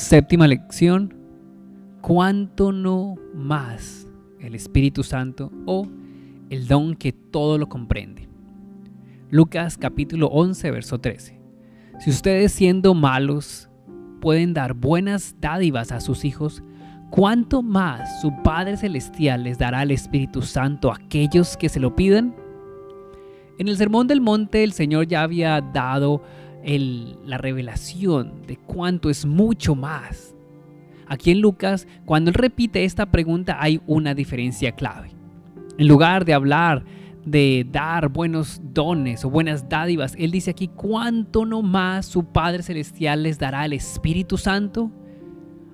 Séptima 0.00 0.48
lección, 0.48 1.14
¿cuánto 2.00 2.72
no 2.72 3.16
más 3.34 4.08
el 4.40 4.54
Espíritu 4.54 5.02
Santo 5.02 5.52
o 5.66 5.86
el 6.48 6.66
don 6.66 6.96
que 6.96 7.12
todo 7.12 7.58
lo 7.58 7.68
comprende? 7.68 8.26
Lucas 9.28 9.76
capítulo 9.76 10.28
11, 10.28 10.70
verso 10.70 10.98
13. 10.98 11.38
Si 12.00 12.10
ustedes 12.10 12.50
siendo 12.50 12.94
malos 12.94 13.68
pueden 14.22 14.54
dar 14.54 14.72
buenas 14.72 15.36
dádivas 15.38 15.92
a 15.92 16.00
sus 16.00 16.24
hijos, 16.24 16.64
¿cuánto 17.10 17.62
más 17.62 18.22
su 18.22 18.32
Padre 18.42 18.78
Celestial 18.78 19.44
les 19.44 19.58
dará 19.58 19.82
el 19.82 19.90
Espíritu 19.90 20.40
Santo 20.40 20.90
a 20.90 20.96
aquellos 20.96 21.58
que 21.58 21.68
se 21.68 21.78
lo 21.78 21.94
pidan? 21.94 22.34
En 23.58 23.68
el 23.68 23.76
Sermón 23.76 24.06
del 24.06 24.22
Monte 24.22 24.64
el 24.64 24.72
Señor 24.72 25.06
ya 25.08 25.22
había 25.22 25.60
dado 25.60 26.22
la 26.64 27.38
revelación 27.38 28.42
de 28.46 28.56
cuánto 28.56 29.10
es 29.10 29.24
mucho 29.24 29.74
más. 29.74 30.34
Aquí 31.06 31.30
en 31.30 31.40
Lucas, 31.40 31.88
cuando 32.04 32.30
él 32.30 32.34
repite 32.34 32.84
esta 32.84 33.10
pregunta, 33.10 33.56
hay 33.60 33.80
una 33.86 34.14
diferencia 34.14 34.72
clave. 34.72 35.10
En 35.78 35.88
lugar 35.88 36.24
de 36.24 36.34
hablar 36.34 36.84
de 37.24 37.66
dar 37.70 38.08
buenos 38.08 38.60
dones 38.72 39.24
o 39.24 39.30
buenas 39.30 39.68
dádivas, 39.68 40.14
él 40.18 40.30
dice 40.30 40.50
aquí, 40.50 40.68
¿cuánto 40.68 41.44
no 41.44 41.62
más 41.62 42.06
su 42.06 42.24
Padre 42.24 42.62
Celestial 42.62 43.22
les 43.24 43.38
dará 43.38 43.64
el 43.64 43.72
Espíritu 43.72 44.38
Santo? 44.38 44.90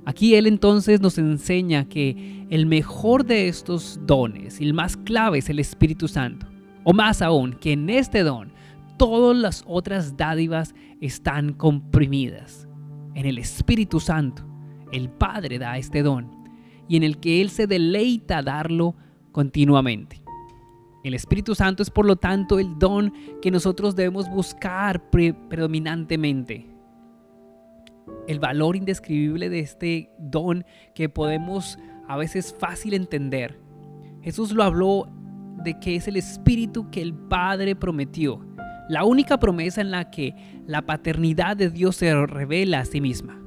Aquí 0.07 0.37
él 0.37 0.47
entonces 0.47 1.01
nos 1.01 1.19
enseña 1.19 1.89
que 1.89 2.47
el 2.49 2.67
mejor 2.67 3.27
de 3.27 3.49
estos 3.49 4.01
dones 4.07 4.61
el 4.61 4.73
más 4.73 4.97
clave 4.97 5.39
es 5.39 5.51
el 5.51 5.59
Espíritu 5.59 6.07
Santo. 6.09 6.47
O 6.85 6.93
más 6.93 7.21
aún, 7.21 7.55
que 7.55 7.73
en 7.73 7.91
este 7.91 8.23
don 8.23 8.53
todas 8.97 9.37
las 9.37 9.65
otras 9.67 10.17
dádivas 10.17 10.75
están 11.01 11.53
comprimidas. 11.53 12.69
En 13.15 13.27
el 13.27 13.39
Espíritu 13.39 14.01
Santo, 14.01 14.45
el 14.93 15.09
Padre 15.09 15.59
da 15.59 15.79
este 15.79 16.03
don 16.03 16.31
y 16.89 16.97
en 16.97 17.03
el 17.03 17.19
que 17.19 17.41
Él 17.41 17.51
se 17.51 17.67
deleita 17.67 18.43
darlo 18.43 18.95
continuamente. 19.33 20.23
El 21.03 21.15
Espíritu 21.15 21.55
Santo 21.55 21.83
es 21.83 21.91
por 21.91 22.05
lo 22.05 22.17
tanto 22.17 22.59
el 22.59 22.79
don 22.79 23.13
que 23.41 23.51
nosotros 23.51 23.95
debemos 23.95 24.29
buscar 24.29 25.09
predominantemente. 25.11 26.67
El 28.27 28.41
valor 28.41 28.77
indescribible 28.77 29.49
de 29.49 29.61
este 29.61 30.11
don 30.19 30.65
que 30.95 31.09
podemos 31.09 31.79
a 32.09 32.17
veces 32.17 32.55
fácil 32.59 32.95
entender. 32.95 33.61
Jesús 34.23 34.53
lo 34.53 34.63
habló 34.63 35.09
de 35.63 35.79
que 35.79 35.97
es 35.97 36.09
el 36.09 36.17
Espíritu 36.17 36.91
que 36.91 37.03
el 37.03 37.15
Padre 37.15 37.77
prometió 37.77 38.46
la 38.89 39.05
única 39.05 39.39
promesa 39.39 39.81
en 39.81 39.91
la 39.91 40.11
que 40.11 40.35
la 40.67 40.83
paternidad 40.83 41.57
de 41.57 41.71
Dios 41.71 41.97
se 41.97 42.15
revela 42.27 42.81
a 42.81 42.85
sí 42.85 43.01
misma. 43.01 43.41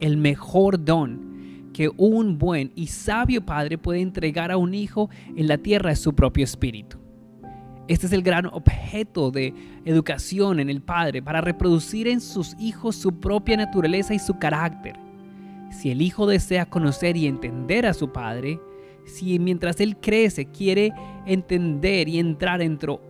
El 0.00 0.16
mejor 0.16 0.84
don 0.84 1.70
que 1.72 1.90
un 1.96 2.38
buen 2.38 2.72
y 2.74 2.86
sabio 2.86 3.44
padre 3.44 3.78
puede 3.78 4.00
entregar 4.00 4.50
a 4.50 4.56
un 4.56 4.74
hijo 4.74 5.10
en 5.36 5.48
la 5.48 5.58
tierra 5.58 5.92
es 5.92 5.98
su 5.98 6.14
propio 6.14 6.44
espíritu. 6.44 6.98
Este 7.86 8.06
es 8.06 8.12
el 8.12 8.22
gran 8.22 8.46
objeto 8.46 9.30
de 9.30 9.52
educación 9.84 10.58
en 10.58 10.70
el 10.70 10.80
padre 10.80 11.22
para 11.22 11.42
reproducir 11.42 12.08
en 12.08 12.20
sus 12.20 12.56
hijos 12.58 12.96
su 12.96 13.20
propia 13.20 13.58
naturaleza 13.58 14.14
y 14.14 14.18
su 14.18 14.38
carácter. 14.38 14.96
Si 15.70 15.90
el 15.90 16.00
hijo 16.00 16.26
desea 16.26 16.66
conocer 16.66 17.16
y 17.16 17.26
entender 17.26 17.84
a 17.84 17.92
su 17.92 18.10
padre, 18.10 18.58
si 19.04 19.38
mientras 19.38 19.80
él 19.80 19.98
crece 19.98 20.46
quiere 20.46 20.92
entender 21.26 22.08
y 22.08 22.18
entrar 22.18 22.60
dentro 22.60 23.02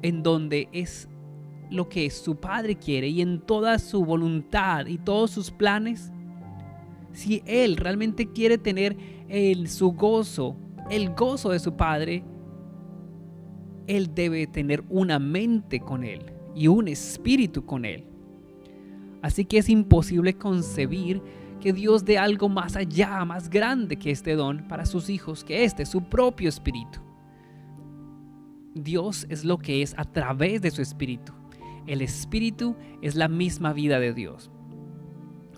en 0.00 0.22
donde 0.22 0.68
es 0.72 1.08
lo 1.72 1.88
que 1.88 2.08
su 2.10 2.36
Padre 2.36 2.76
quiere 2.76 3.08
y 3.08 3.20
en 3.20 3.40
toda 3.40 3.78
su 3.78 4.04
voluntad 4.04 4.86
y 4.86 4.98
todos 4.98 5.30
sus 5.30 5.50
planes, 5.50 6.12
si 7.12 7.42
Él 7.46 7.76
realmente 7.76 8.30
quiere 8.30 8.58
tener 8.58 8.96
el, 9.28 9.68
su 9.68 9.92
gozo, 9.92 10.56
el 10.90 11.14
gozo 11.14 11.50
de 11.50 11.58
su 11.58 11.74
Padre, 11.74 12.24
Él 13.86 14.14
debe 14.14 14.46
tener 14.46 14.84
una 14.88 15.18
mente 15.18 15.80
con 15.80 16.04
Él 16.04 16.32
y 16.54 16.68
un 16.68 16.88
espíritu 16.88 17.64
con 17.64 17.84
Él. 17.84 18.04
Así 19.22 19.44
que 19.44 19.58
es 19.58 19.68
imposible 19.68 20.34
concebir 20.34 21.22
que 21.60 21.72
Dios 21.72 22.04
dé 22.04 22.18
algo 22.18 22.48
más 22.48 22.74
allá, 22.74 23.24
más 23.24 23.48
grande 23.48 23.96
que 23.96 24.10
este 24.10 24.34
don 24.34 24.66
para 24.66 24.84
sus 24.84 25.08
hijos, 25.08 25.44
que 25.44 25.64
este, 25.64 25.86
su 25.86 26.02
propio 26.02 26.48
espíritu. 26.48 26.98
Dios 28.74 29.26
es 29.28 29.44
lo 29.44 29.58
que 29.58 29.82
es 29.82 29.94
a 29.96 30.04
través 30.04 30.60
de 30.60 30.70
su 30.70 30.82
espíritu. 30.82 31.32
El 31.86 32.00
Espíritu 32.00 32.76
es 33.00 33.16
la 33.16 33.28
misma 33.28 33.72
vida 33.72 33.98
de 33.98 34.14
Dios. 34.14 34.50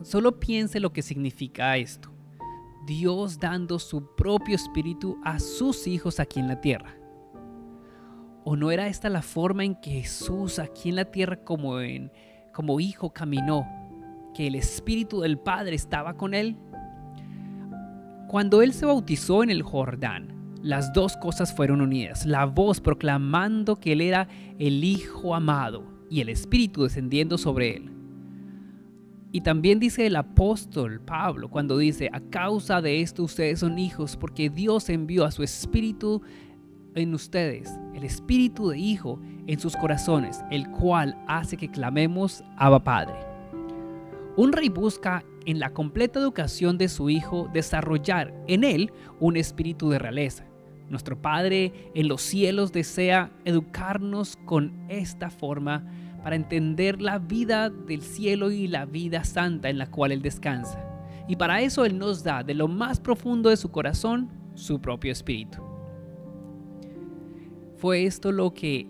Solo 0.02 0.40
piense 0.40 0.80
lo 0.80 0.92
que 0.92 1.02
significa 1.02 1.76
esto. 1.76 2.10
Dios 2.86 3.38
dando 3.38 3.78
su 3.78 4.14
propio 4.14 4.54
Espíritu 4.54 5.18
a 5.24 5.38
sus 5.38 5.86
hijos 5.86 6.20
aquí 6.20 6.40
en 6.40 6.48
la 6.48 6.60
tierra. 6.60 6.96
¿O 8.44 8.56
no 8.56 8.70
era 8.70 8.88
esta 8.88 9.08
la 9.08 9.22
forma 9.22 9.64
en 9.64 9.74
que 9.74 10.02
Jesús 10.02 10.58
aquí 10.58 10.90
en 10.90 10.96
la 10.96 11.06
tierra 11.06 11.42
como, 11.44 11.76
como 12.52 12.80
hijo 12.80 13.10
caminó? 13.10 13.66
Que 14.34 14.46
el 14.46 14.54
Espíritu 14.54 15.20
del 15.20 15.38
Padre 15.38 15.76
estaba 15.76 16.14
con 16.14 16.34
él. 16.34 16.56
Cuando 18.28 18.62
él 18.62 18.72
se 18.72 18.84
bautizó 18.84 19.42
en 19.42 19.50
el 19.50 19.62
Jordán, 19.62 20.56
las 20.62 20.92
dos 20.92 21.16
cosas 21.16 21.54
fueron 21.54 21.80
unidas. 21.80 22.26
La 22.26 22.46
voz 22.46 22.80
proclamando 22.80 23.76
que 23.76 23.92
él 23.92 24.00
era 24.00 24.28
el 24.58 24.82
Hijo 24.84 25.34
amado 25.34 25.93
y 26.14 26.20
el 26.20 26.28
Espíritu 26.28 26.84
descendiendo 26.84 27.36
sobre 27.36 27.76
él. 27.76 27.90
Y 29.32 29.40
también 29.40 29.80
dice 29.80 30.06
el 30.06 30.14
apóstol 30.14 31.00
Pablo 31.00 31.50
cuando 31.50 31.76
dice, 31.76 32.08
a 32.12 32.20
causa 32.20 32.80
de 32.80 33.00
esto 33.00 33.24
ustedes 33.24 33.58
son 33.58 33.80
hijos 33.80 34.16
porque 34.16 34.48
Dios 34.48 34.88
envió 34.90 35.24
a 35.24 35.32
su 35.32 35.42
Espíritu 35.42 36.22
en 36.94 37.14
ustedes, 37.14 37.68
el 37.96 38.04
Espíritu 38.04 38.68
de 38.68 38.78
Hijo 38.78 39.18
en 39.48 39.58
sus 39.58 39.74
corazones, 39.74 40.44
el 40.52 40.70
cual 40.70 41.20
hace 41.26 41.56
que 41.56 41.68
clamemos 41.68 42.44
Abba 42.58 42.84
Padre. 42.84 43.16
Un 44.36 44.52
rey 44.52 44.68
busca 44.68 45.24
en 45.46 45.58
la 45.58 45.70
completa 45.70 46.20
educación 46.20 46.78
de 46.78 46.88
su 46.88 47.10
hijo 47.10 47.50
desarrollar 47.52 48.32
en 48.46 48.62
él 48.62 48.92
un 49.18 49.36
espíritu 49.36 49.90
de 49.90 49.98
realeza 49.98 50.46
nuestro 50.88 51.20
Padre 51.20 51.90
en 51.94 52.08
los 52.08 52.22
cielos 52.22 52.72
desea 52.72 53.30
educarnos 53.44 54.36
con 54.44 54.86
esta 54.88 55.30
forma 55.30 55.84
para 56.24 56.36
entender 56.36 57.02
la 57.02 57.18
vida 57.18 57.68
del 57.68 58.00
cielo 58.00 58.50
y 58.50 58.66
la 58.66 58.86
vida 58.86 59.24
santa 59.24 59.68
en 59.68 59.76
la 59.76 59.90
cual 59.90 60.10
Él 60.10 60.22
descansa. 60.22 60.82
Y 61.28 61.36
para 61.36 61.60
eso 61.60 61.84
Él 61.84 61.98
nos 61.98 62.24
da 62.24 62.42
de 62.42 62.54
lo 62.54 62.66
más 62.66 62.98
profundo 62.98 63.50
de 63.50 63.58
su 63.58 63.70
corazón 63.70 64.30
su 64.54 64.80
propio 64.80 65.12
espíritu. 65.12 65.58
Fue 67.76 68.06
esto 68.06 68.32
lo 68.32 68.54
que 68.54 68.86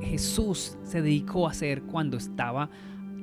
Jesús 0.00 0.76
se 0.82 1.00
dedicó 1.00 1.46
a 1.46 1.52
hacer 1.52 1.82
cuando 1.84 2.16
estaba 2.16 2.70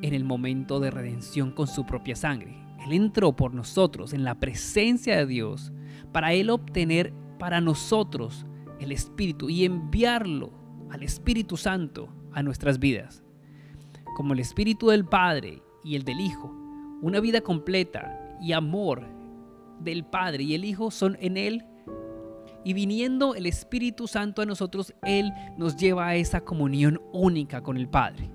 en 0.01 0.13
el 0.13 0.23
momento 0.23 0.79
de 0.79 0.91
redención 0.91 1.51
con 1.51 1.67
su 1.67 1.85
propia 1.85 2.15
sangre. 2.15 2.55
Él 2.85 2.93
entró 2.93 3.35
por 3.35 3.53
nosotros 3.53 4.13
en 4.13 4.23
la 4.23 4.39
presencia 4.39 5.17
de 5.17 5.25
Dios 5.25 5.73
para 6.13 6.31
Él 6.31 6.49
obtener 6.49 7.13
para 7.37 7.59
nosotros 7.59 8.45
el 8.79 8.93
Espíritu 8.93 9.49
y 9.49 9.65
enviarlo 9.65 10.53
al 10.89 11.03
Espíritu 11.03 11.57
Santo 11.57 12.07
a 12.35 12.43
nuestras 12.43 12.77
vidas. 12.77 13.23
Como 14.15 14.33
el 14.33 14.39
Espíritu 14.39 14.89
del 14.89 15.05
Padre 15.05 15.63
y 15.83 15.95
el 15.95 16.03
del 16.03 16.19
Hijo, 16.19 16.53
una 17.01 17.19
vida 17.19 17.41
completa 17.41 18.37
y 18.41 18.51
amor 18.51 19.07
del 19.79 20.05
Padre 20.05 20.43
y 20.43 20.53
el 20.53 20.65
Hijo 20.65 20.91
son 20.91 21.17
en 21.19 21.37
Él. 21.37 21.65
Y 22.63 22.73
viniendo 22.73 23.35
el 23.35 23.45
Espíritu 23.45 24.07
Santo 24.07 24.41
a 24.41 24.45
nosotros, 24.45 24.93
Él 25.03 25.31
nos 25.57 25.77
lleva 25.77 26.07
a 26.07 26.15
esa 26.15 26.41
comunión 26.41 27.01
única 27.11 27.61
con 27.61 27.77
el 27.77 27.87
Padre 27.87 28.29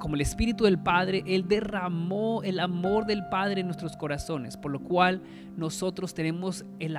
como 0.00 0.16
el 0.16 0.20
Espíritu 0.20 0.64
del 0.64 0.80
Padre, 0.80 1.22
Él 1.28 1.46
derramó 1.46 2.42
el 2.42 2.58
amor 2.58 3.06
del 3.06 3.24
Padre 3.28 3.60
en 3.60 3.68
nuestros 3.68 3.96
corazones, 3.96 4.56
por 4.56 4.72
lo 4.72 4.80
cual 4.80 5.22
nosotros 5.56 6.12
tenemos 6.12 6.64
el, 6.80 6.98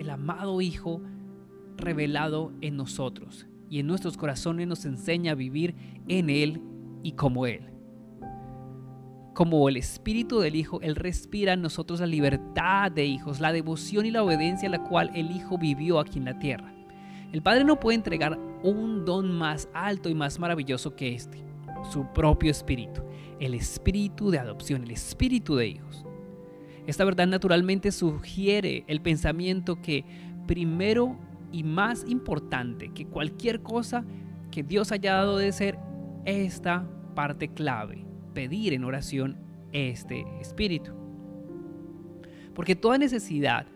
el 0.00 0.10
amado 0.10 0.60
Hijo 0.60 1.00
revelado 1.76 2.52
en 2.60 2.76
nosotros 2.76 3.46
y 3.72 3.78
en 3.78 3.86
nuestros 3.86 4.18
corazones 4.18 4.68
nos 4.68 4.84
enseña 4.84 5.32
a 5.32 5.34
vivir 5.34 5.74
en 6.06 6.28
Él 6.28 6.60
y 7.02 7.12
como 7.12 7.46
Él. 7.46 7.70
Como 9.32 9.66
el 9.66 9.78
Espíritu 9.78 10.40
del 10.40 10.56
Hijo, 10.56 10.82
Él 10.82 10.94
respira 10.94 11.54
en 11.54 11.62
nosotros 11.62 11.98
la 11.98 12.06
libertad 12.06 12.92
de 12.92 13.06
hijos, 13.06 13.40
la 13.40 13.50
devoción 13.50 14.04
y 14.04 14.10
la 14.10 14.24
obediencia 14.24 14.68
a 14.68 14.72
la 14.72 14.82
cual 14.82 15.10
el 15.14 15.30
Hijo 15.30 15.56
vivió 15.56 16.00
aquí 16.00 16.18
en 16.18 16.26
la 16.26 16.38
tierra. 16.38 16.70
El 17.32 17.40
Padre 17.40 17.64
no 17.64 17.80
puede 17.80 17.94
entregar 17.94 18.38
un 18.62 19.06
don 19.06 19.32
más 19.32 19.70
alto 19.72 20.10
y 20.10 20.14
más 20.14 20.38
maravilloso 20.38 20.94
que 20.94 21.14
este 21.14 21.42
su 21.90 22.04
propio 22.12 22.50
espíritu, 22.50 23.00
el 23.40 23.54
espíritu 23.54 24.30
de 24.30 24.38
adopción, 24.38 24.82
el 24.82 24.90
espíritu 24.90 25.56
de 25.56 25.68
hijos. 25.68 26.04
Esta 26.86 27.06
verdad 27.06 27.26
naturalmente 27.26 27.90
sugiere 27.90 28.84
el 28.86 29.00
pensamiento 29.00 29.80
que 29.80 30.04
primero 30.46 31.16
y 31.52 31.62
más 31.62 32.04
importante 32.08 32.88
que 32.88 33.06
cualquier 33.06 33.62
cosa 33.62 34.04
que 34.50 34.62
Dios 34.62 34.90
haya 34.92 35.14
dado 35.14 35.38
de 35.38 35.52
ser 35.52 35.78
esta 36.24 36.88
parte 37.14 37.48
clave, 37.48 38.04
pedir 38.34 38.72
en 38.72 38.84
oración 38.84 39.38
este 39.72 40.24
espíritu. 40.40 40.92
Porque 42.54 42.76
toda 42.76 42.98
necesidad 42.98 43.66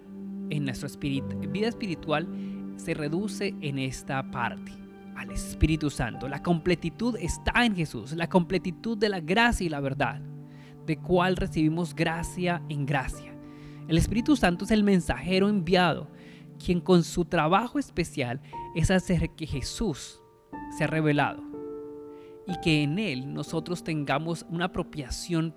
en 0.50 0.64
nuestra 0.64 0.88
vida 0.98 1.68
espiritual 1.68 2.28
se 2.76 2.94
reduce 2.94 3.54
en 3.60 3.78
esta 3.78 4.30
parte, 4.30 4.72
al 5.16 5.30
Espíritu 5.30 5.90
Santo. 5.90 6.28
La 6.28 6.42
completitud 6.42 7.16
está 7.18 7.64
en 7.64 7.74
Jesús, 7.74 8.12
la 8.12 8.28
completitud 8.28 8.98
de 8.98 9.08
la 9.08 9.20
gracia 9.20 9.66
y 9.66 9.70
la 9.70 9.80
verdad, 9.80 10.20
de 10.86 10.98
cual 10.98 11.36
recibimos 11.36 11.94
gracia 11.94 12.62
en 12.68 12.86
gracia. 12.86 13.32
El 13.88 13.98
Espíritu 13.98 14.36
Santo 14.36 14.64
es 14.64 14.70
el 14.70 14.84
mensajero 14.84 15.48
enviado, 15.48 16.10
quien 16.56 16.80
con 16.80 17.02
su 17.04 17.24
trabajo 17.24 17.78
especial 17.78 18.40
es 18.74 18.90
hacer 18.90 19.30
que 19.30 19.46
Jesús 19.46 20.20
sea 20.76 20.86
revelado 20.86 21.42
y 22.46 22.58
que 22.60 22.82
en 22.82 22.98
Él 22.98 23.32
nosotros 23.32 23.82
tengamos 23.82 24.46
una 24.48 24.66
apropiación 24.66 25.54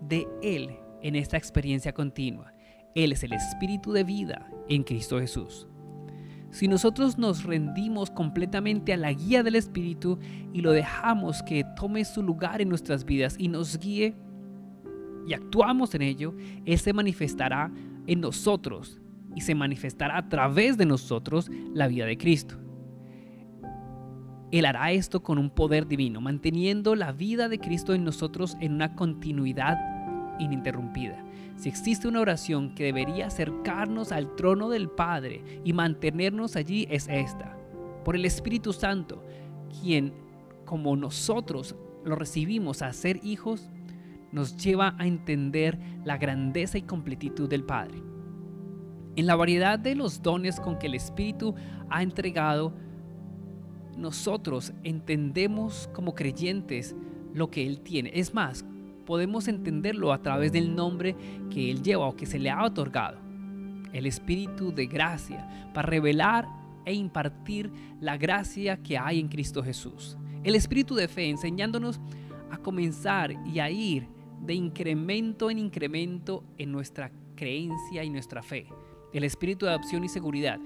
de 0.00 0.26
Él 0.42 0.76
en 1.02 1.16
esta 1.16 1.36
experiencia 1.36 1.92
continua. 1.92 2.52
Él 2.94 3.12
es 3.12 3.22
el 3.22 3.32
Espíritu 3.32 3.92
de 3.92 4.04
vida 4.04 4.50
en 4.68 4.82
Cristo 4.82 5.18
Jesús. 5.18 5.66
Si 6.50 6.66
nosotros 6.66 7.18
nos 7.18 7.44
rendimos 7.44 8.10
completamente 8.10 8.92
a 8.92 8.96
la 8.96 9.12
guía 9.12 9.42
del 9.42 9.54
Espíritu 9.54 10.18
y 10.52 10.62
lo 10.62 10.72
dejamos 10.72 11.42
que 11.42 11.64
tome 11.76 12.04
su 12.04 12.22
lugar 12.22 12.62
en 12.62 12.70
nuestras 12.70 13.04
vidas 13.04 13.36
y 13.38 13.48
nos 13.48 13.78
guíe 13.78 14.14
y 15.26 15.34
actuamos 15.34 15.94
en 15.94 16.02
ello, 16.02 16.34
Él 16.64 16.78
se 16.78 16.94
manifestará 16.94 17.70
en 18.06 18.20
nosotros 18.20 18.98
y 19.34 19.40
se 19.42 19.54
manifestará 19.54 20.18
a 20.18 20.28
través 20.28 20.76
de 20.76 20.86
nosotros 20.86 21.50
la 21.72 21.88
vida 21.88 22.06
de 22.06 22.18
Cristo. 22.18 22.56
Él 24.50 24.64
hará 24.64 24.92
esto 24.92 25.22
con 25.22 25.38
un 25.38 25.50
poder 25.50 25.86
divino, 25.86 26.20
manteniendo 26.20 26.94
la 26.94 27.12
vida 27.12 27.48
de 27.48 27.58
Cristo 27.58 27.92
en 27.92 28.04
nosotros 28.04 28.56
en 28.60 28.74
una 28.74 28.94
continuidad 28.94 29.78
ininterrumpida. 30.38 31.22
Si 31.56 31.68
existe 31.68 32.08
una 32.08 32.20
oración 32.20 32.74
que 32.74 32.84
debería 32.84 33.26
acercarnos 33.26 34.12
al 34.12 34.36
trono 34.36 34.70
del 34.70 34.88
Padre 34.88 35.42
y 35.64 35.72
mantenernos 35.72 36.56
allí 36.56 36.86
es 36.88 37.08
esta. 37.08 37.56
Por 38.04 38.16
el 38.16 38.24
Espíritu 38.24 38.72
Santo, 38.72 39.24
quien 39.82 40.14
como 40.64 40.96
nosotros 40.96 41.74
lo 42.04 42.14
recibimos 42.14 42.82
a 42.82 42.92
ser 42.92 43.20
hijos, 43.24 43.68
nos 44.32 44.56
lleva 44.56 44.94
a 44.98 45.06
entender 45.06 45.78
la 46.04 46.16
grandeza 46.16 46.78
y 46.78 46.82
completitud 46.82 47.48
del 47.48 47.64
Padre. 47.64 48.02
En 49.18 49.26
la 49.26 49.34
variedad 49.34 49.80
de 49.80 49.96
los 49.96 50.22
dones 50.22 50.60
con 50.60 50.78
que 50.78 50.86
el 50.86 50.94
Espíritu 50.94 51.52
ha 51.90 52.04
entregado, 52.04 52.72
nosotros 53.96 54.72
entendemos 54.84 55.90
como 55.92 56.14
creyentes 56.14 56.94
lo 57.34 57.50
que 57.50 57.66
Él 57.66 57.80
tiene. 57.80 58.12
Es 58.14 58.32
más, 58.32 58.64
podemos 59.06 59.48
entenderlo 59.48 60.12
a 60.12 60.22
través 60.22 60.52
del 60.52 60.72
nombre 60.72 61.16
que 61.50 61.68
Él 61.68 61.82
lleva 61.82 62.06
o 62.06 62.14
que 62.14 62.26
se 62.26 62.38
le 62.38 62.48
ha 62.48 62.62
otorgado. 62.62 63.18
El 63.92 64.06
Espíritu 64.06 64.72
de 64.72 64.86
gracia, 64.86 65.72
para 65.74 65.88
revelar 65.88 66.46
e 66.84 66.94
impartir 66.94 67.72
la 68.00 68.16
gracia 68.16 68.76
que 68.84 68.98
hay 68.98 69.18
en 69.18 69.26
Cristo 69.26 69.64
Jesús. 69.64 70.16
El 70.44 70.54
Espíritu 70.54 70.94
de 70.94 71.08
fe, 71.08 71.28
enseñándonos 71.28 72.00
a 72.52 72.58
comenzar 72.58 73.32
y 73.44 73.58
a 73.58 73.68
ir 73.68 74.06
de 74.46 74.54
incremento 74.54 75.50
en 75.50 75.58
incremento 75.58 76.44
en 76.56 76.70
nuestra 76.70 77.10
creencia 77.34 78.04
y 78.04 78.10
nuestra 78.10 78.44
fe. 78.44 78.68
El 79.12 79.24
Espíritu 79.24 79.66
de 79.66 79.72
adopción 79.72 80.04
y 80.04 80.08
seguridad, 80.08 80.58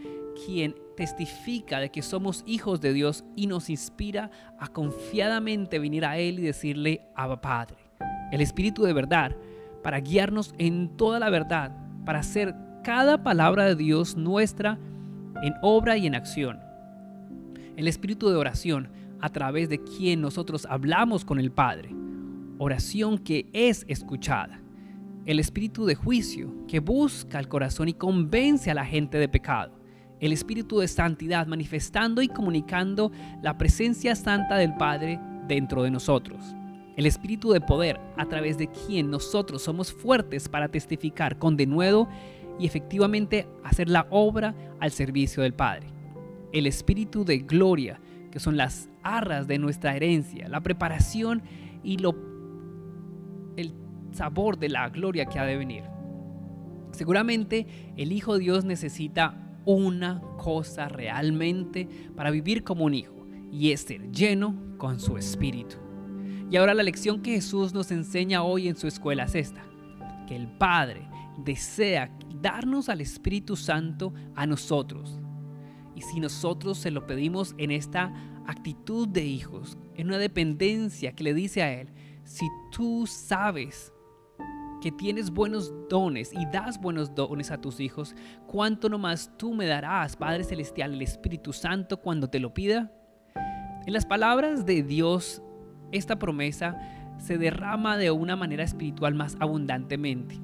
quien 0.47 0.75
testifica 0.97 1.79
de 1.79 1.91
que 1.91 2.03
somos 2.03 2.43
hijos 2.47 2.81
de 2.81 2.93
Dios 2.93 3.25
y 3.37 3.47
nos 3.47 3.71
inspira 3.71 4.31
a 4.59 4.69
confiadamente 4.69 5.79
venir 5.79 6.05
a 6.05 6.19
Él 6.19 6.39
y 6.39 6.43
decirle, 6.43 7.03
Abba 7.15 7.41
Padre 7.41 7.93
el 8.33 8.41
Espíritu 8.41 8.85
de 8.85 8.95
verdad, 8.95 9.37
para 9.83 10.01
guiarnos 10.01 10.55
en 10.57 10.97
toda 10.97 11.21
la 11.21 11.29
verdad, 11.29 11.77
para 12.07 12.21
hacer 12.21 12.55
cada 12.83 13.23
palabra 13.23 13.67
de 13.67 13.77
Dios 13.77 14.17
nuestra 14.17 14.79
en 15.43 15.55
obra 15.61 15.99
y 15.99 16.07
en 16.07 16.15
acción. 16.15 16.59
El 17.77 17.87
Espíritu 17.87 18.31
de 18.31 18.37
oración, 18.37 18.89
a 19.21 19.29
través 19.29 19.69
de 19.69 19.83
quien 19.83 20.23
nosotros 20.23 20.67
hablamos 20.69 21.27
con 21.27 21.39
el 21.39 21.53
Padre. 21.53 21.95
Oración 22.59 23.19
que 23.19 23.51
es 23.53 23.85
escuchada. 23.87 24.63
El 25.25 25.39
Espíritu 25.39 25.87
de 25.87 25.95
juicio, 25.95 26.53
que 26.67 26.81
busca 26.81 27.39
el 27.39 27.49
corazón 27.49 27.89
y 27.89 27.95
convence 27.95 28.71
a 28.71 28.75
la 28.75 28.85
gente 28.85 29.19
de 29.19 29.29
pecado. 29.29 29.79
El 30.21 30.33
Espíritu 30.33 30.79
de 30.79 30.89
santidad, 30.89 31.47
manifestando 31.47 32.23
y 32.23 32.29
comunicando 32.29 33.13
la 33.43 33.59
presencia 33.59 34.15
santa 34.15 34.57
del 34.57 34.75
Padre 34.77 35.21
dentro 35.47 35.83
de 35.83 35.91
nosotros 35.91 36.55
el 36.97 37.07
espíritu 37.07 37.53
de 37.53 37.61
poder 37.61 38.01
a 38.17 38.27
través 38.27 38.59
de 38.59 38.69
quien 38.69 39.11
nosotros 39.11 39.63
somos 39.63 39.93
fuertes 39.93 40.49
para 40.49 40.69
testificar 40.69 41.39
con 41.39 41.57
denuedo 41.57 42.09
y 42.59 42.67
efectivamente 42.67 43.49
hacer 43.65 43.89
la 43.89 44.07
obra 44.11 44.55
al 44.79 44.91
servicio 44.91 45.43
del 45.43 45.55
Padre. 45.55 45.87
El 46.53 46.67
espíritu 46.67 47.25
de 47.25 47.39
gloria, 47.39 48.01
que 48.31 48.41
son 48.41 48.57
las 48.57 48.91
arras 49.03 49.47
de 49.47 49.59
nuestra 49.59 49.97
herencia, 49.97 50.49
la 50.49 50.61
preparación 50.61 51.43
y 51.83 51.97
lo, 51.97 52.15
el 53.57 53.75
sabor 54.15 54.59
de 54.59 54.69
la 54.69 54.89
gloria 54.89 55.27
que 55.27 55.39
ha 55.39 55.45
de 55.45 55.57
venir. 55.57 55.85
Seguramente 56.93 57.67
el 57.97 58.13
Hijo 58.13 58.39
Dios 58.39 58.65
necesita 58.65 59.43
una 59.65 60.21
cosa 60.39 60.89
realmente 60.89 61.89
para 62.17 62.31
vivir 62.31 62.65
como 62.65 62.85
un 62.85 62.95
hijo 62.95 63.27
y 63.51 63.71
es 63.71 63.83
ser 63.83 64.11
lleno 64.11 64.57
con 64.79 64.99
su 64.99 65.17
espíritu. 65.17 65.77
Y 66.51 66.57
ahora 66.57 66.75
la 66.75 66.83
lección 66.83 67.23
que 67.23 67.33
Jesús 67.33 67.73
nos 67.73 67.91
enseña 67.91 68.43
hoy 68.43 68.69
en 68.69 68.77
su 68.77 68.87
escuela 68.87 69.25
es 69.25 69.35
esta, 69.35 69.65
que 70.27 70.37
el 70.37 70.49
Padre 70.49 71.09
desea 71.39 72.11
darnos 72.41 72.89
al 72.89 73.01
Espíritu 73.01 73.57
Santo 73.57 74.13
a 74.35 74.47
nosotros. 74.47 75.19
Y 75.95 76.03
si 76.03 76.21
nosotros 76.21 76.79
se 76.79 76.91
lo 76.91 77.07
pedimos 77.07 77.55
en 77.59 77.71
esta 77.71 78.13
actitud 78.47 79.09
de 79.09 79.25
hijos, 79.25 79.79
en 79.95 80.09
una 80.09 80.19
dependencia 80.19 81.13
que 81.13 81.25
le 81.25 81.35
dice 81.35 81.63
a 81.63 81.73
Él, 81.81 81.89
si 82.25 82.47
tú 82.71 83.07
sabes 83.07 83.93
que 84.83 84.93
tienes 84.93 85.31
buenos 85.31 85.73
dones 85.89 86.33
y 86.33 86.45
das 86.47 86.79
buenos 86.81 87.15
dones 87.15 87.51
a 87.53 87.61
tus 87.61 87.81
hijos, 87.81 88.15
¿cuánto 88.47 88.89
nomás 88.89 89.31
tú 89.39 89.55
me 89.55 89.65
darás, 89.65 90.17
Padre 90.17 90.43
Celestial, 90.45 90.93
el 90.93 91.03
Espíritu 91.03 91.53
Santo 91.53 91.99
cuando 91.99 92.29
te 92.29 92.41
lo 92.41 92.53
pida? 92.53 92.93
En 93.87 93.93
las 93.93 94.05
palabras 94.05 94.67
de 94.67 94.83
Dios 94.83 95.41
esta 95.93 96.19
promesa 96.19 96.77
se 97.19 97.39
derrama 97.39 97.97
de 97.97 98.11
una 98.11 98.35
manera 98.35 98.65
espiritual 98.65 99.15
más 99.15 99.37
abundantemente. 99.39 100.41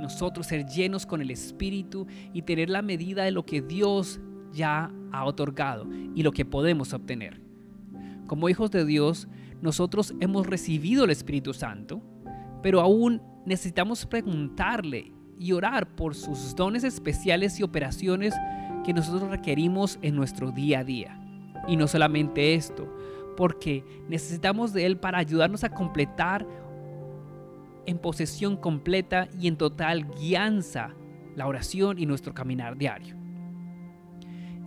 Nosotros 0.00 0.46
ser 0.46 0.66
llenos 0.66 1.06
con 1.06 1.22
el 1.22 1.30
Espíritu 1.30 2.06
y 2.34 2.42
tener 2.42 2.68
la 2.68 2.82
medida 2.82 3.24
de 3.24 3.30
lo 3.30 3.46
que 3.46 3.62
Dios 3.62 4.20
ya 4.52 4.92
ha 5.12 5.24
otorgado 5.24 5.86
y 6.14 6.22
lo 6.22 6.32
que 6.32 6.44
podemos 6.44 6.92
obtener. 6.92 7.40
Como 8.26 8.48
hijos 8.48 8.70
de 8.70 8.84
Dios, 8.84 9.28
nosotros 9.62 10.14
hemos 10.20 10.46
recibido 10.46 11.04
el 11.04 11.10
Espíritu 11.10 11.54
Santo, 11.54 12.02
pero 12.62 12.80
aún 12.80 13.22
necesitamos 13.44 14.06
preguntarle 14.06 15.12
y 15.38 15.52
orar 15.52 15.94
por 15.94 16.14
sus 16.14 16.54
dones 16.54 16.84
especiales 16.84 17.58
y 17.58 17.62
operaciones 17.62 18.34
que 18.84 18.92
nosotros 18.92 19.30
requerimos 19.30 19.98
en 20.02 20.14
nuestro 20.14 20.50
día 20.52 20.80
a 20.80 20.84
día. 20.84 21.20
Y 21.66 21.76
no 21.76 21.88
solamente 21.88 22.54
esto, 22.54 22.94
porque 23.36 23.84
necesitamos 24.08 24.72
de 24.72 24.86
Él 24.86 24.98
para 24.98 25.18
ayudarnos 25.18 25.64
a 25.64 25.70
completar 25.70 26.46
en 27.86 27.98
posesión 27.98 28.56
completa 28.56 29.28
y 29.38 29.48
en 29.48 29.56
total 29.56 30.06
guianza 30.14 30.94
la 31.34 31.46
oración 31.46 31.98
y 31.98 32.06
nuestro 32.06 32.34
caminar 32.34 32.76
diario. 32.76 33.16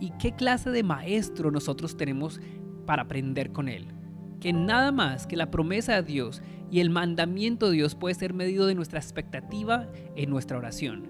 ¿Y 0.00 0.10
qué 0.18 0.32
clase 0.32 0.70
de 0.70 0.82
maestro 0.82 1.50
nosotros 1.50 1.96
tenemos 1.96 2.40
para 2.84 3.02
aprender 3.02 3.52
con 3.52 3.68
Él? 3.68 3.93
Que 4.44 4.52
nada 4.52 4.92
más 4.92 5.26
que 5.26 5.36
la 5.36 5.50
promesa 5.50 5.94
de 5.94 6.02
Dios 6.02 6.42
y 6.70 6.80
el 6.80 6.90
mandamiento 6.90 7.70
de 7.70 7.76
Dios 7.76 7.94
puede 7.94 8.14
ser 8.14 8.34
medido 8.34 8.66
de 8.66 8.74
nuestra 8.74 8.98
expectativa 8.98 9.88
en 10.16 10.28
nuestra 10.28 10.58
oración. 10.58 11.06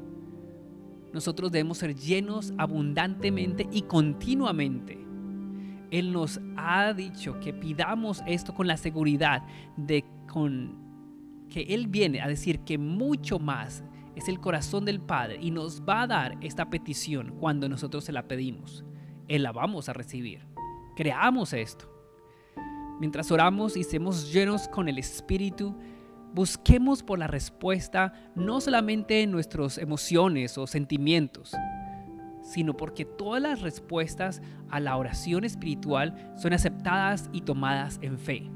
Nosotros 1.12 1.50
debemos 1.50 1.78
ser 1.78 1.96
llenos 1.96 2.52
abundantemente 2.58 3.66
y 3.72 3.82
continuamente 3.82 5.04
él 5.94 6.12
nos 6.12 6.40
ha 6.56 6.92
dicho 6.92 7.38
que 7.38 7.52
pidamos 7.52 8.20
esto 8.26 8.52
con 8.52 8.66
la 8.66 8.76
seguridad 8.76 9.44
de 9.76 10.04
con, 10.26 10.76
que 11.48 11.62
Él 11.62 11.86
viene 11.86 12.20
a 12.20 12.26
decir 12.26 12.60
que 12.64 12.78
mucho 12.78 13.38
más 13.38 13.84
es 14.16 14.28
el 14.28 14.40
corazón 14.40 14.84
del 14.84 15.00
Padre 15.00 15.38
y 15.40 15.52
nos 15.52 15.82
va 15.82 16.02
a 16.02 16.06
dar 16.08 16.36
esta 16.40 16.68
petición 16.68 17.36
cuando 17.38 17.68
nosotros 17.68 18.02
se 18.02 18.10
la 18.10 18.26
pedimos. 18.26 18.84
Él 19.28 19.44
la 19.44 19.52
vamos 19.52 19.88
a 19.88 19.92
recibir. 19.92 20.40
Creamos 20.96 21.52
esto. 21.52 21.93
Mientras 23.00 23.32
oramos 23.32 23.76
y 23.76 23.82
seamos 23.82 24.32
llenos 24.32 24.68
con 24.68 24.88
el 24.88 24.98
Espíritu, 24.98 25.74
busquemos 26.32 27.02
por 27.02 27.18
la 27.18 27.26
respuesta 27.26 28.12
no 28.36 28.60
solamente 28.60 29.22
en 29.22 29.32
nuestras 29.32 29.78
emociones 29.78 30.56
o 30.58 30.66
sentimientos, 30.66 31.52
sino 32.42 32.76
porque 32.76 33.04
todas 33.04 33.42
las 33.42 33.62
respuestas 33.62 34.42
a 34.70 34.78
la 34.78 34.96
oración 34.96 35.44
espiritual 35.44 36.32
son 36.36 36.52
aceptadas 36.52 37.30
y 37.32 37.40
tomadas 37.40 37.98
en 38.00 38.18
fe. 38.18 38.48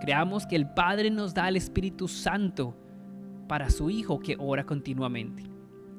Creamos 0.00 0.46
que 0.46 0.56
el 0.56 0.68
Padre 0.68 1.10
nos 1.10 1.34
da 1.34 1.48
el 1.48 1.56
Espíritu 1.56 2.08
Santo 2.08 2.74
para 3.48 3.68
su 3.68 3.90
Hijo 3.90 4.18
que 4.18 4.36
ora 4.38 4.64
continuamente. 4.64 5.44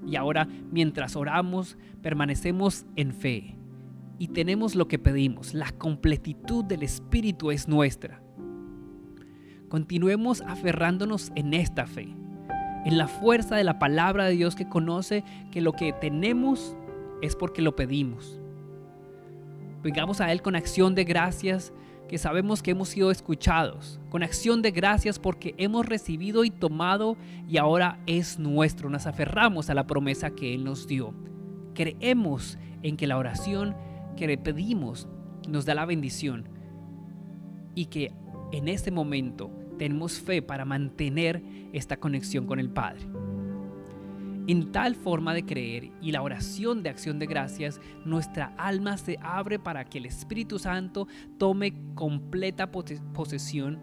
Y 0.05 0.15
ahora, 0.15 0.47
mientras 0.71 1.15
oramos, 1.15 1.77
permanecemos 2.01 2.85
en 2.95 3.13
fe 3.13 3.55
y 4.23 4.29
tenemos 4.29 4.73
lo 4.73 4.87
que 4.87 4.99
pedimos. 4.99 5.53
La 5.53 5.69
completitud 5.73 6.63
del 6.63 6.81
Espíritu 6.81 7.51
es 7.51 7.67
nuestra. 7.67 8.21
Continuemos 9.67 10.39
aferrándonos 10.47 11.33
en 11.35 11.53
esta 11.53 11.85
fe, 11.85 12.15
en 12.85 12.97
la 12.97 13.09
fuerza 13.09 13.57
de 13.57 13.65
la 13.65 13.79
palabra 13.79 14.23
de 14.23 14.35
Dios 14.37 14.55
que 14.55 14.69
conoce 14.69 15.25
que 15.51 15.59
lo 15.59 15.73
que 15.73 15.91
tenemos 15.91 16.77
es 17.21 17.35
porque 17.35 17.61
lo 17.61 17.75
pedimos. 17.75 18.39
Vengamos 19.83 20.21
a 20.21 20.31
Él 20.31 20.41
con 20.41 20.55
acción 20.55 20.95
de 20.95 21.03
gracias 21.03 21.73
que 22.07 22.17
sabemos 22.17 22.63
que 22.63 22.71
hemos 22.71 22.87
sido 22.87 23.11
escuchados, 23.11 23.99
con 24.09 24.23
acción 24.23 24.61
de 24.61 24.71
gracias 24.71 25.19
porque 25.19 25.53
hemos 25.57 25.85
recibido 25.85 26.45
y 26.45 26.49
tomado 26.49 27.17
y 27.49 27.57
ahora 27.57 27.99
es 28.05 28.39
nuestro. 28.39 28.89
Nos 28.89 29.05
aferramos 29.05 29.69
a 29.69 29.73
la 29.73 29.85
promesa 29.85 30.29
que 30.29 30.53
Él 30.53 30.63
nos 30.63 30.87
dio. 30.87 31.13
Creemos 31.73 32.57
en 32.83 32.95
que 32.95 33.07
la 33.07 33.17
oración 33.17 33.75
que 34.15 34.27
le 34.27 34.37
pedimos 34.37 35.07
nos 35.47 35.65
da 35.65 35.75
la 35.75 35.85
bendición 35.85 36.47
y 37.75 37.85
que 37.87 38.11
en 38.51 38.67
este 38.67 38.91
momento 38.91 39.51
tenemos 39.77 40.19
fe 40.19 40.41
para 40.41 40.65
mantener 40.65 41.43
esta 41.73 41.97
conexión 41.97 42.45
con 42.45 42.59
el 42.59 42.69
Padre. 42.69 43.07
En 44.45 44.71
tal 44.73 44.95
forma 44.95 45.33
de 45.33 45.45
creer 45.45 45.91
y 46.01 46.11
la 46.11 46.21
oración 46.21 46.83
de 46.83 46.89
acción 46.89 47.17
de 47.17 47.27
gracias, 47.27 47.79
nuestra 48.03 48.53
alma 48.57 48.97
se 48.97 49.17
abre 49.21 49.57
para 49.57 49.85
que 49.85 49.99
el 49.99 50.05
Espíritu 50.05 50.59
Santo 50.59 51.07
tome 51.37 51.73
completa 51.95 52.69
posesión 52.69 53.79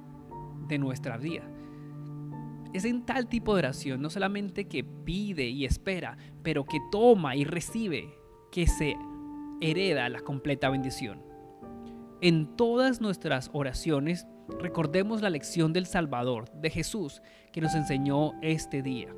de 0.68 0.78
nuestra 0.78 1.16
vida. 1.16 1.42
Es 2.74 2.84
en 2.84 3.04
tal 3.04 3.26
tipo 3.26 3.54
de 3.54 3.60
oración, 3.60 4.02
no 4.02 4.10
solamente 4.10 4.66
que 4.66 4.84
pide 4.84 5.48
y 5.48 5.64
espera, 5.64 6.16
pero 6.42 6.64
que 6.64 6.78
toma 6.92 7.34
y 7.34 7.44
recibe, 7.44 8.14
que 8.52 8.66
se 8.66 8.94
hereda 9.60 10.08
la 10.08 10.20
completa 10.20 10.70
bendición. 10.70 11.22
En 12.20 12.56
todas 12.56 13.00
nuestras 13.00 13.50
oraciones, 13.52 14.26
recordemos 14.60 15.22
la 15.22 15.30
lección 15.30 15.72
del 15.72 15.86
Salvador, 15.86 16.50
de 16.52 16.70
Jesús, 16.70 17.22
que 17.52 17.60
nos 17.60 17.74
enseñó 17.74 18.32
este 18.42 18.82
día. 18.82 19.14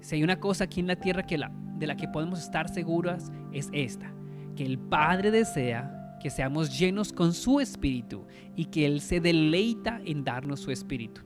Si 0.00 0.16
hay 0.16 0.22
una 0.22 0.40
cosa 0.40 0.64
aquí 0.64 0.80
en 0.80 0.86
la 0.86 0.96
tierra 0.96 1.24
que 1.24 1.38
la, 1.38 1.50
de 1.76 1.86
la 1.86 1.96
que 1.96 2.08
podemos 2.08 2.40
estar 2.40 2.68
seguras 2.68 3.30
es 3.52 3.70
esta, 3.72 4.12
que 4.56 4.64
el 4.64 4.78
Padre 4.78 5.30
desea 5.30 6.18
que 6.20 6.30
seamos 6.30 6.78
llenos 6.78 7.12
con 7.12 7.32
su 7.32 7.60
espíritu 7.60 8.26
y 8.54 8.66
que 8.66 8.86
Él 8.86 9.00
se 9.00 9.20
deleita 9.20 10.00
en 10.04 10.22
darnos 10.22 10.60
su 10.60 10.70
espíritu. 10.70 11.22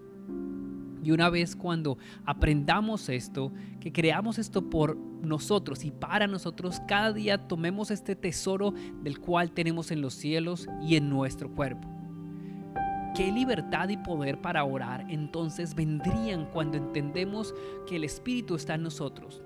Y 1.04 1.10
una 1.10 1.30
vez 1.30 1.54
cuando 1.54 1.98
aprendamos 2.24 3.08
esto, 3.08 3.52
que 3.80 3.92
creamos 3.92 4.38
esto 4.38 4.70
por 4.70 4.96
nosotros 4.96 5.84
y 5.84 5.90
para 5.90 6.26
nosotros, 6.26 6.80
cada 6.88 7.12
día 7.12 7.46
tomemos 7.46 7.90
este 7.90 8.16
tesoro 8.16 8.72
del 9.02 9.20
cual 9.20 9.52
tenemos 9.52 9.90
en 9.90 10.00
los 10.00 10.14
cielos 10.14 10.66
y 10.82 10.96
en 10.96 11.10
nuestro 11.10 11.50
cuerpo 11.50 11.94
qué 13.14 13.30
libertad 13.30 13.88
y 13.90 13.96
poder 13.96 14.40
para 14.40 14.64
orar 14.64 15.06
entonces 15.08 15.74
vendrían 15.74 16.46
cuando 16.46 16.76
entendemos 16.76 17.54
que 17.86 17.96
el 17.96 18.04
Espíritu 18.04 18.56
está 18.56 18.74
en 18.74 18.82
nosotros. 18.82 19.40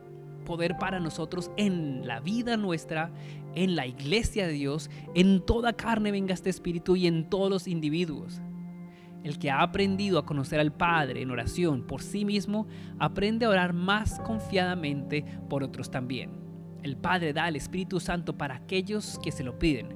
Poder 0.47 0.79
para 0.79 0.99
nosotros 0.99 1.51
en 1.59 2.07
la 2.07 2.21
vida 2.21 2.57
nuestra, 2.57 3.11
en 3.55 3.77
la 3.77 3.87
iglesia 3.87 4.47
de 4.47 4.55
Dios, 4.55 4.89
en 5.15 5.45
toda 5.45 5.75
carne 5.75 6.11
venga 6.11 6.33
este 6.33 6.49
Espíritu 6.49 6.97
y 6.97 7.07
en 7.07 7.29
todos 7.29 7.51
los 7.51 7.69
individuos. 7.69 8.41
El 9.29 9.39
que 9.39 9.51
ha 9.51 9.61
aprendido 9.61 10.19
a 10.19 10.25
conocer 10.25 10.59
al 10.59 10.73
Padre 10.73 11.21
en 11.21 11.31
oración 11.31 11.83
por 11.83 12.01
sí 12.01 12.25
mismo, 12.25 12.67
aprende 12.99 13.45
a 13.45 13.51
orar 13.51 13.75
más 13.75 14.21
confiadamente 14.21 15.23
por 15.51 15.63
otros 15.63 15.91
también. 15.91 16.31
El 16.83 16.97
Padre 16.97 17.35
da 17.35 17.47
el 17.47 17.57
Espíritu 17.57 18.01
Santo 18.01 18.39
para 18.39 18.55
aquellos 18.55 19.21
que 19.23 19.31
se 19.31 19.45
lo 19.45 19.59
piden. 19.59 19.89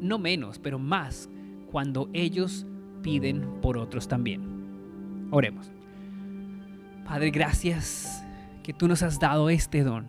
No 0.00 0.18
menos, 0.18 0.58
pero 0.58 0.78
más 0.78 1.28
cuando 1.70 2.08
ellos 2.14 2.66
piden 3.02 3.60
por 3.60 3.76
otros 3.76 4.08
también. 4.08 5.28
Oremos. 5.30 5.70
Padre, 7.04 7.30
gracias 7.30 8.24
que 8.62 8.72
tú 8.72 8.88
nos 8.88 9.02
has 9.02 9.20
dado 9.20 9.50
este 9.50 9.84
don. 9.84 10.06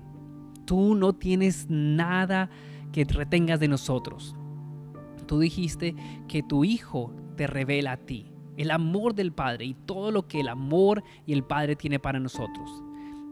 Tú 0.64 0.96
no 0.96 1.12
tienes 1.12 1.70
nada 1.70 2.50
que 2.94 3.04
retengas 3.04 3.60
de 3.60 3.68
nosotros. 3.68 4.38
Tú 5.28 5.40
dijiste 5.40 5.96
que 6.30 6.44
tu 6.44 6.64
Hijo 6.64 7.14
te 7.32 7.48
revela 7.48 7.94
a 7.94 7.98
ti, 7.98 8.32
el 8.58 8.72
amor 8.72 9.16
del 9.16 9.32
Padre 9.32 9.66
y 9.66 9.74
todo 9.74 10.12
lo 10.12 10.28
que 10.28 10.42
el 10.42 10.50
amor 10.50 11.04
y 11.26 11.34
el 11.34 11.44
Padre 11.44 11.76
tiene 11.76 12.00
para 12.00 12.20
nosotros. 12.20 12.84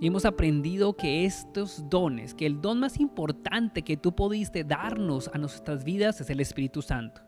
Hemos 0.02 0.24
aprendido 0.24 0.96
que 0.96 1.26
estos 1.26 1.84
dones, 1.90 2.34
que 2.34 2.46
el 2.46 2.62
don 2.62 2.80
más 2.80 3.00
importante 3.00 3.82
que 3.82 3.98
tú 3.98 4.16
pudiste 4.16 4.64
darnos 4.64 5.30
a 5.34 5.38
nuestras 5.38 5.84
vidas 5.84 6.22
es 6.22 6.30
el 6.30 6.40
Espíritu 6.40 6.82
Santo. 6.82 7.22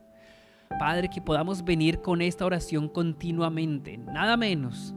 Padre, 0.79 1.09
que 1.09 1.21
podamos 1.21 1.65
venir 1.65 2.01
con 2.01 2.21
esta 2.21 2.45
oración 2.45 2.87
continuamente, 2.87 3.97
nada 3.97 4.37
menos, 4.37 4.93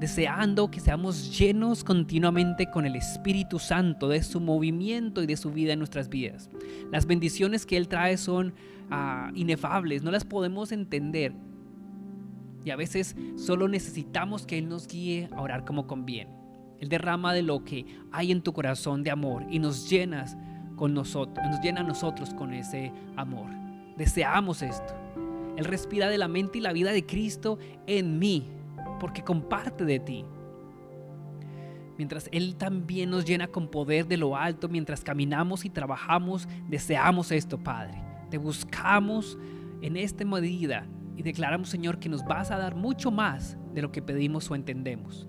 deseando 0.00 0.70
que 0.70 0.80
seamos 0.80 1.38
llenos 1.38 1.84
continuamente 1.84 2.70
con 2.70 2.86
el 2.86 2.96
Espíritu 2.96 3.58
Santo, 3.58 4.08
de 4.08 4.22
su 4.22 4.40
movimiento 4.40 5.22
y 5.22 5.26
de 5.26 5.36
su 5.36 5.52
vida 5.52 5.74
en 5.74 5.78
nuestras 5.78 6.08
vidas. 6.08 6.48
Las 6.90 7.04
bendiciones 7.06 7.66
que 7.66 7.76
Él 7.76 7.86
trae 7.86 8.16
son 8.16 8.54
ah, 8.90 9.30
inefables, 9.34 10.02
no 10.02 10.10
las 10.10 10.24
podemos 10.24 10.72
entender. 10.72 11.34
Y 12.64 12.70
a 12.70 12.76
veces 12.76 13.14
solo 13.36 13.68
necesitamos 13.68 14.46
que 14.46 14.56
Él 14.56 14.70
nos 14.70 14.88
guíe 14.88 15.28
a 15.32 15.42
orar 15.42 15.66
como 15.66 15.86
conviene. 15.86 16.30
Él 16.80 16.88
derrama 16.88 17.34
de 17.34 17.42
lo 17.42 17.62
que 17.62 17.84
hay 18.10 18.32
en 18.32 18.40
tu 18.40 18.54
corazón 18.54 19.02
de 19.02 19.10
amor 19.10 19.44
y 19.50 19.58
nos 19.58 19.90
llenas 19.90 20.38
con 20.76 20.94
nosotros, 20.94 21.46
nos 21.50 21.60
llena 21.60 21.80
a 21.80 21.84
nosotros 21.84 22.32
con 22.32 22.54
ese 22.54 22.90
amor. 23.16 23.50
Deseamos 23.98 24.62
esto. 24.62 24.94
Él 25.58 25.66
respira 25.66 26.08
de 26.08 26.16
la 26.16 26.26
mente 26.26 26.56
y 26.56 26.62
la 26.62 26.72
vida 26.72 26.90
de 26.90 27.04
Cristo 27.04 27.58
en 27.86 28.18
mí, 28.18 28.46
porque 29.00 29.24
comparte 29.24 29.84
de 29.84 29.98
ti. 29.98 30.24
Mientras 31.98 32.28
Él 32.30 32.54
también 32.54 33.10
nos 33.10 33.24
llena 33.24 33.48
con 33.48 33.68
poder 33.68 34.06
de 34.06 34.16
lo 34.16 34.36
alto, 34.36 34.68
mientras 34.68 35.02
caminamos 35.02 35.64
y 35.64 35.70
trabajamos, 35.70 36.48
deseamos 36.68 37.32
esto, 37.32 37.58
Padre. 37.58 38.00
Te 38.30 38.38
buscamos 38.38 39.36
en 39.82 39.96
esta 39.96 40.24
medida 40.24 40.86
y 41.16 41.22
declaramos, 41.22 41.68
Señor, 41.68 41.98
que 41.98 42.08
nos 42.08 42.24
vas 42.24 42.52
a 42.52 42.58
dar 42.58 42.76
mucho 42.76 43.10
más 43.10 43.58
de 43.74 43.82
lo 43.82 43.90
que 43.90 44.00
pedimos 44.00 44.50
o 44.50 44.54
entendemos. 44.54 45.28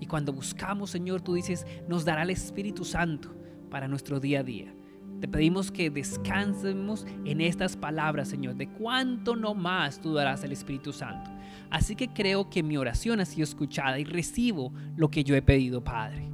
Y 0.00 0.06
cuando 0.06 0.32
buscamos, 0.32 0.90
Señor, 0.90 1.20
tú 1.20 1.34
dices, 1.34 1.66
nos 1.86 2.04
dará 2.04 2.22
el 2.22 2.30
Espíritu 2.30 2.84
Santo 2.84 3.34
para 3.70 3.86
nuestro 3.86 4.18
día 4.18 4.40
a 4.40 4.42
día. 4.42 4.74
Te 5.20 5.28
pedimos 5.28 5.70
que 5.70 5.90
descansemos 5.90 7.06
en 7.26 7.42
estas 7.42 7.76
palabras, 7.76 8.28
Señor, 8.28 8.56
de 8.56 8.68
cuánto 8.68 9.36
no 9.36 9.54
más 9.54 10.00
tú 10.00 10.14
darás 10.14 10.42
al 10.44 10.52
Espíritu 10.52 10.92
Santo. 10.92 11.30
Así 11.68 11.94
que 11.94 12.08
creo 12.08 12.48
que 12.48 12.62
mi 12.62 12.78
oración 12.78 13.20
ha 13.20 13.26
sido 13.26 13.44
escuchada 13.44 13.98
y 13.98 14.04
recibo 14.04 14.72
lo 14.96 15.10
que 15.10 15.22
yo 15.22 15.36
he 15.36 15.42
pedido, 15.42 15.84
Padre. 15.84 16.30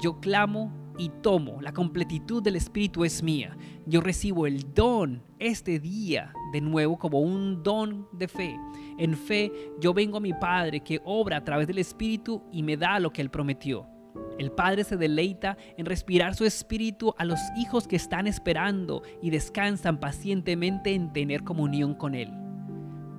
Yo 0.00 0.20
clamo 0.20 0.72
y 0.98 1.08
tomo, 1.20 1.60
la 1.60 1.72
completitud 1.72 2.42
del 2.42 2.56
Espíritu 2.56 3.04
es 3.04 3.22
mía. 3.22 3.56
Yo 3.86 4.00
recibo 4.00 4.46
el 4.46 4.72
don 4.72 5.22
este 5.38 5.80
día 5.80 6.32
de 6.52 6.60
nuevo 6.60 6.98
como 6.98 7.20
un 7.20 7.62
don 7.62 8.06
de 8.12 8.28
fe. 8.28 8.56
En 8.98 9.16
fe 9.16 9.52
yo 9.80 9.92
vengo 9.92 10.18
a 10.18 10.20
mi 10.20 10.32
Padre 10.32 10.80
que 10.80 11.00
obra 11.04 11.38
a 11.38 11.44
través 11.44 11.66
del 11.66 11.78
Espíritu 11.78 12.42
y 12.52 12.62
me 12.62 12.76
da 12.76 13.00
lo 13.00 13.12
que 13.12 13.20
Él 13.20 13.30
prometió. 13.30 13.95
El 14.38 14.52
Padre 14.52 14.84
se 14.84 14.96
deleita 14.96 15.56
en 15.76 15.86
respirar 15.86 16.34
su 16.34 16.44
espíritu 16.44 17.14
a 17.18 17.24
los 17.24 17.40
hijos 17.56 17.88
que 17.88 17.96
están 17.96 18.26
esperando 18.26 19.02
y 19.22 19.30
descansan 19.30 19.98
pacientemente 19.98 20.94
en 20.94 21.12
tener 21.12 21.42
comunión 21.42 21.94
con 21.94 22.14
Él. 22.14 22.30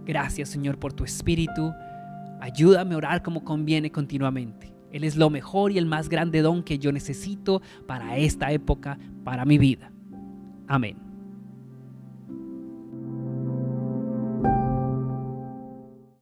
Gracias 0.06 0.50
Señor 0.50 0.80
por 0.80 0.94
tu 0.94 1.04
espíritu. 1.04 1.74
Ayúdame 2.40 2.94
a 2.94 2.98
orar 2.98 3.24
como 3.24 3.44
conviene 3.44 3.92
continuamente. 3.92 4.74
Él 4.92 5.04
es 5.04 5.18
lo 5.18 5.30
mejor 5.30 5.72
y 5.72 5.78
el 5.78 5.86
más 5.86 6.08
grande 6.08 6.42
don 6.42 6.64
que 6.64 6.80
yo 6.80 6.92
necesito 6.92 7.62
para 7.88 8.18
esta 8.18 8.52
época, 8.52 8.98
para 9.24 9.44
mi 9.44 9.58
vida. 9.58 9.92
Amén. 10.68 11.07